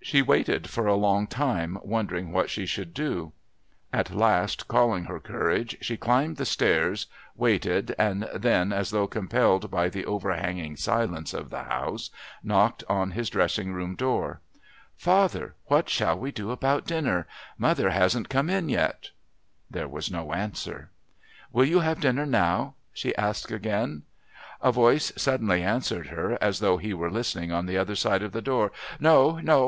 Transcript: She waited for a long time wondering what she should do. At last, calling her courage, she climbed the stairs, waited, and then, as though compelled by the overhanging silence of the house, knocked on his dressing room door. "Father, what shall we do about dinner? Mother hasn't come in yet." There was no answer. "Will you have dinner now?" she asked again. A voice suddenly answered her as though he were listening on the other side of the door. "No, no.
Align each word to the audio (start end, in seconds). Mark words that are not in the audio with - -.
She 0.00 0.22
waited 0.22 0.70
for 0.70 0.86
a 0.86 0.94
long 0.94 1.26
time 1.26 1.76
wondering 1.82 2.32
what 2.32 2.48
she 2.48 2.64
should 2.64 2.94
do. 2.94 3.32
At 3.92 4.14
last, 4.14 4.66
calling 4.66 5.04
her 5.04 5.20
courage, 5.20 5.76
she 5.82 5.98
climbed 5.98 6.38
the 6.38 6.46
stairs, 6.46 7.08
waited, 7.36 7.94
and 7.98 8.26
then, 8.34 8.72
as 8.72 8.88
though 8.88 9.06
compelled 9.06 9.70
by 9.70 9.90
the 9.90 10.06
overhanging 10.06 10.76
silence 10.76 11.34
of 11.34 11.50
the 11.50 11.64
house, 11.64 12.08
knocked 12.42 12.84
on 12.88 13.10
his 13.10 13.28
dressing 13.28 13.74
room 13.74 13.96
door. 13.96 14.40
"Father, 14.96 15.56
what 15.66 15.90
shall 15.90 16.18
we 16.18 16.32
do 16.32 16.52
about 16.52 16.86
dinner? 16.86 17.26
Mother 17.58 17.90
hasn't 17.90 18.30
come 18.30 18.48
in 18.48 18.70
yet." 18.70 19.10
There 19.70 19.88
was 19.88 20.10
no 20.10 20.32
answer. 20.32 20.88
"Will 21.52 21.66
you 21.66 21.80
have 21.80 22.00
dinner 22.00 22.24
now?" 22.24 22.76
she 22.94 23.14
asked 23.16 23.50
again. 23.50 24.04
A 24.62 24.72
voice 24.72 25.12
suddenly 25.16 25.62
answered 25.62 26.06
her 26.06 26.38
as 26.40 26.60
though 26.60 26.78
he 26.78 26.94
were 26.94 27.10
listening 27.10 27.52
on 27.52 27.66
the 27.66 27.76
other 27.76 27.94
side 27.96 28.22
of 28.22 28.32
the 28.32 28.40
door. 28.40 28.72
"No, 28.98 29.38
no. 29.40 29.56